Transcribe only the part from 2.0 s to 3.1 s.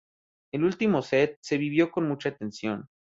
mucha tensión.